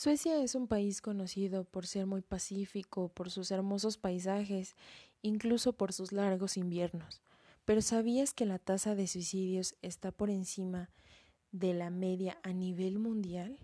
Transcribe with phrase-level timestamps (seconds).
[0.00, 4.76] Suecia es un país conocido por ser muy pacífico, por sus hermosos paisajes,
[5.22, 7.20] incluso por sus largos inviernos.
[7.64, 10.88] Pero ¿sabías que la tasa de suicidios está por encima
[11.50, 13.58] de la media a nivel mundial?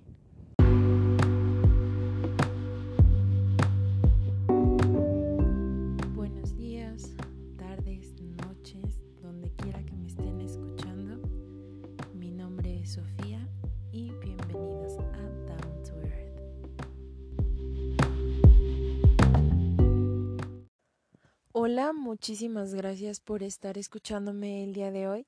[21.67, 25.27] Hola, muchísimas gracias por estar escuchándome el día de hoy.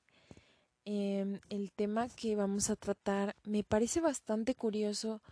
[0.85, 5.23] Em, el tema que vamos a tratar me parece bastante curioso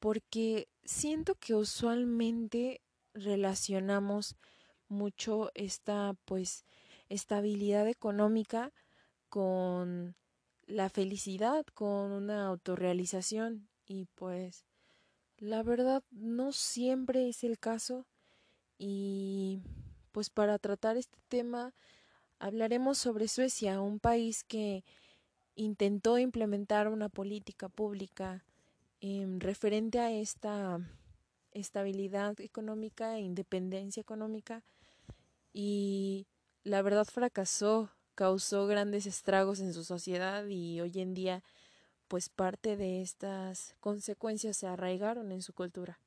[0.00, 2.80] porque siento que usualmente
[3.14, 4.34] relacionamos
[4.88, 6.64] mucho esta pues
[7.08, 8.72] estabilidad económica
[9.28, 10.16] con
[10.66, 14.64] la felicidad, con una autorrealización y pues
[15.38, 18.08] la verdad no siempre es el caso
[18.76, 19.60] y
[20.12, 21.74] pues para tratar este tema
[22.38, 24.84] hablaremos sobre Suecia, un país que
[25.54, 28.44] intentó implementar una política pública
[29.00, 30.80] eh, referente a esta
[31.52, 34.62] estabilidad económica e independencia económica
[35.52, 36.26] y
[36.64, 41.42] la verdad fracasó, causó grandes estragos en su sociedad y hoy en día
[42.08, 45.98] pues parte de estas consecuencias se arraigaron en su cultura.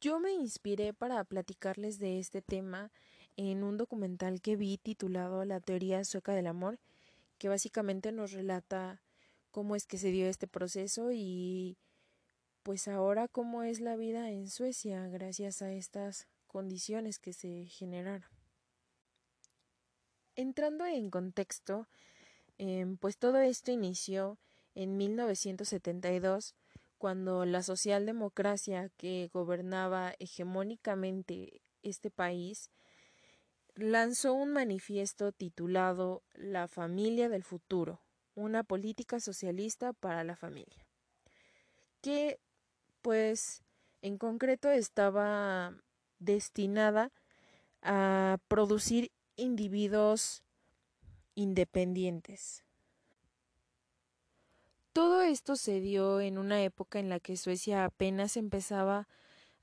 [0.00, 2.90] Yo me inspiré para platicarles de este tema
[3.36, 6.78] en un documental que vi titulado La teoría sueca del amor,
[7.36, 9.02] que básicamente nos relata
[9.50, 11.76] cómo es que se dio este proceso y
[12.62, 18.30] pues ahora cómo es la vida en Suecia gracias a estas condiciones que se generaron.
[20.34, 21.88] Entrando en contexto,
[22.56, 24.38] eh, pues todo esto inició
[24.74, 26.54] en 1972
[27.00, 32.70] cuando la socialdemocracia que gobernaba hegemónicamente este país
[33.74, 38.02] lanzó un manifiesto titulado La familia del futuro,
[38.34, 40.86] una política socialista para la familia,
[42.02, 42.38] que
[43.00, 43.62] pues
[44.02, 45.72] en concreto estaba
[46.18, 47.12] destinada
[47.80, 50.44] a producir individuos
[51.34, 52.62] independientes.
[55.30, 59.06] Esto se dio en una época en la que Suecia apenas empezaba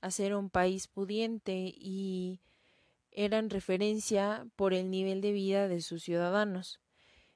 [0.00, 2.40] a ser un país pudiente y
[3.10, 6.80] era en referencia por el nivel de vida de sus ciudadanos.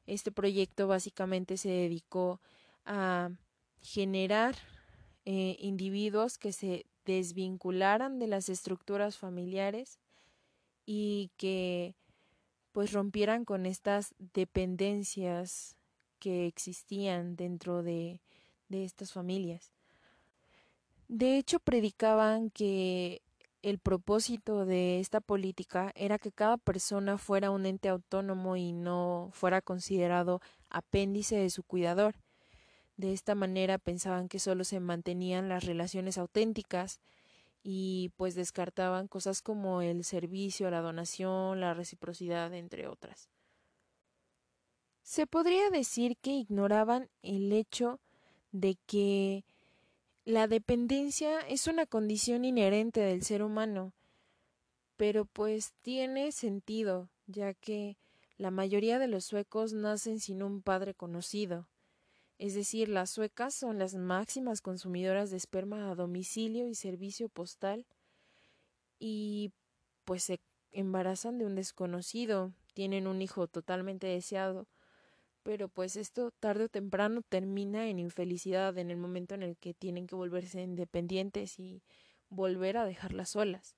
[0.06, 2.40] Este proyecto básicamente se dedicó
[2.86, 3.28] a
[3.82, 4.56] generar
[5.26, 10.00] eh, individuos que se desvincularan de las estructuras familiares
[10.86, 11.96] y que
[12.72, 15.76] pues rompieran con estas dependencias
[16.22, 18.20] que existían dentro de,
[18.68, 19.72] de estas familias.
[21.08, 23.22] De hecho, predicaban que
[23.60, 29.30] el propósito de esta política era que cada persona fuera un ente autónomo y no
[29.32, 30.40] fuera considerado
[30.70, 32.14] apéndice de su cuidador.
[32.96, 37.00] De esta manera pensaban que solo se mantenían las relaciones auténticas
[37.64, 43.31] y pues descartaban cosas como el servicio, la donación, la reciprocidad, entre otras.
[45.02, 48.00] Se podría decir que ignoraban el hecho
[48.52, 49.44] de que
[50.24, 53.92] la dependencia es una condición inherente del ser humano,
[54.96, 57.96] pero pues tiene sentido, ya que
[58.38, 61.68] la mayoría de los suecos nacen sin un padre conocido.
[62.38, 67.86] Es decir, las suecas son las máximas consumidoras de esperma a domicilio y servicio postal
[68.98, 69.52] y
[70.04, 70.40] pues se
[70.70, 74.66] embarazan de un desconocido, tienen un hijo totalmente deseado
[75.42, 79.74] pero pues esto tarde o temprano termina en infelicidad en el momento en el que
[79.74, 81.82] tienen que volverse independientes y
[82.28, 83.76] volver a dejarlas solas.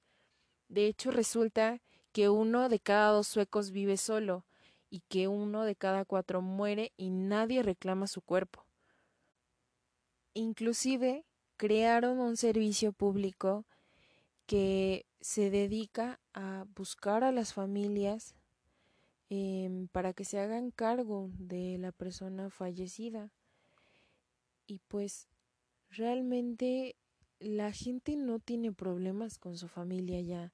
[0.69, 1.80] De hecho, resulta
[2.12, 4.47] que uno de cada dos suecos vive solo
[4.91, 8.66] y que uno de cada cuatro muere y nadie reclama su cuerpo.
[10.34, 11.25] Inclusive
[11.56, 13.67] crearon un servicio público
[14.46, 18.34] que se dedica a buscar a las familias
[19.36, 23.32] Em, para que se hagan cargo de la persona fallecida.
[24.69, 25.26] Y pues
[25.90, 26.94] realmente
[27.40, 30.52] la gente no tiene problemas con su familia ya.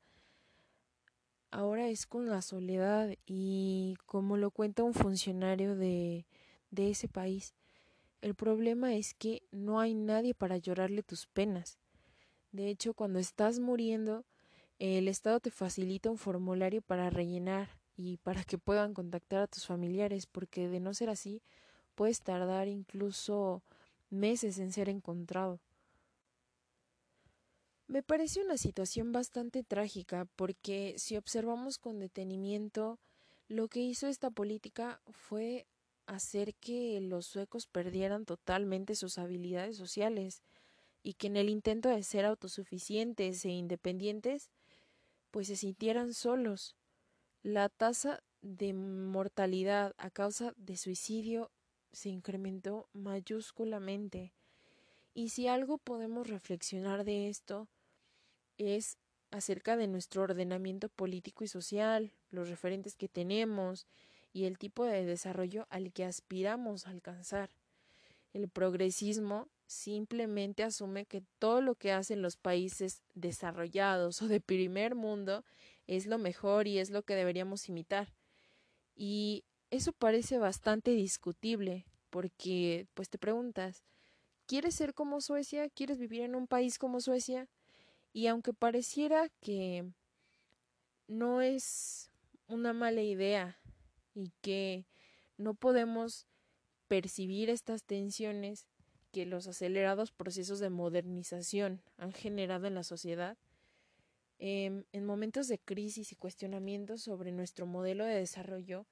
[1.50, 6.24] Ahora es con la soledad y como lo cuenta un funcionario de,
[6.70, 7.54] de ese país,
[8.22, 11.78] el problema es que no hay nadie para llorarle tus penas.
[12.50, 14.24] De hecho, cuando estás muriendo,
[14.78, 19.66] el Estado te facilita un formulario para rellenar y para que puedan contactar a tus
[19.66, 21.42] familiares, porque de no ser así,
[21.94, 23.62] puedes tardar incluso
[24.08, 25.60] meses en ser encontrado.
[27.88, 32.98] Me parece una situación bastante trágica porque si observamos con detenimiento,
[33.48, 35.66] lo que hizo esta política fue
[36.06, 40.42] hacer que los suecos perdieran totalmente sus habilidades sociales
[41.02, 44.50] y que en el intento de ser autosuficientes e independientes,
[45.30, 46.76] pues se sintieran solos.
[47.42, 51.50] La tasa de mortalidad a causa de suicidio
[51.90, 54.34] se incrementó mayúsculamente.
[55.14, 57.66] Y si algo podemos reflexionar de esto,
[58.58, 58.98] es
[59.30, 63.86] acerca de nuestro ordenamiento político y social, los referentes que tenemos
[64.34, 67.48] y el tipo de desarrollo al que aspiramos a alcanzar.
[68.34, 74.94] El progresismo simplemente asume que todo lo que hacen los países desarrollados o de primer
[74.94, 75.42] mundo
[75.90, 78.14] es lo mejor y es lo que deberíamos imitar.
[78.94, 83.82] Y eso parece bastante discutible, porque pues te preguntas,
[84.46, 85.68] ¿quieres ser como Suecia?
[85.68, 87.48] ¿Quieres vivir en un país como Suecia?
[88.12, 89.84] Y aunque pareciera que
[91.08, 92.12] no es
[92.46, 93.58] una mala idea
[94.14, 94.86] y que
[95.38, 96.28] no podemos
[96.86, 98.68] percibir estas tensiones
[99.10, 103.36] que los acelerados procesos de modernización han generado en la sociedad,
[104.40, 108.86] em, en momentos de crisis y cuestionamientos sobre nuestro modelo de desarrollo,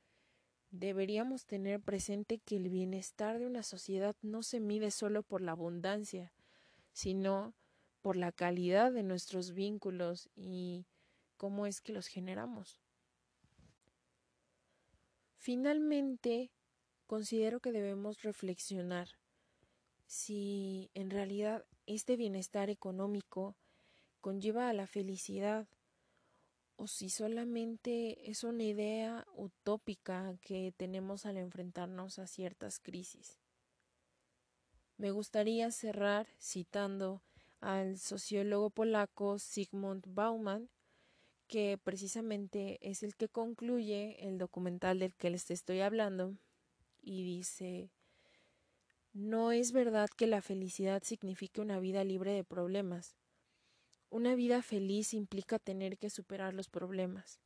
[0.71, 5.53] deberíamos tener presente que el bienestar de una sociedad no se mide solo por la
[5.53, 6.35] abundancia,
[6.93, 7.55] sino
[8.03, 10.87] por la calidad de nuestros vínculos y
[11.39, 12.83] cómo es que los generamos.
[15.37, 16.53] Finalmente,
[17.07, 19.09] considero que debemos reflexionar
[20.07, 23.57] si en realidad este bienestar económico
[24.21, 25.67] conlleva a la felicidad
[26.77, 33.37] o si solamente es una idea utópica que tenemos al enfrentarnos a ciertas crisis.
[34.97, 37.21] Me gustaría cerrar citando
[37.61, 40.71] al sociólogo polaco Sigmund Bauman,
[41.49, 46.37] que precisamente es el que concluye el documental del que les estoy hablando,
[47.03, 47.91] y dice
[49.13, 53.17] No es verdad que la felicidad signifique una vida libre de problemas.
[54.11, 57.41] Una vida feliz implica tener que superar los problemas,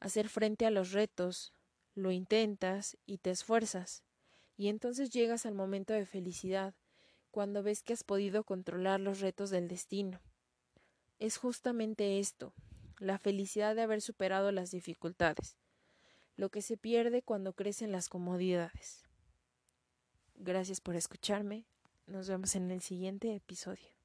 [0.00, 1.52] hacer frente a los retos,
[1.94, 4.02] lo intentas y te esfuerzas,
[4.56, 6.74] y entonces llegas al momento de felicidad,
[7.30, 10.20] cuando ves que has podido controlar los retos del destino.
[11.18, 12.54] Es justamente esto,
[12.98, 15.56] la felicidad de haber superado las dificultades,
[16.36, 19.04] lo que se pierde cuando crecen las comodidades.
[20.34, 21.66] Gracias por escucharme.
[22.06, 24.01] Nos vemos en el siguiente episodio.